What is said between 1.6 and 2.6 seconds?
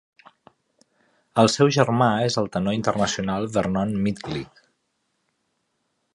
germà és el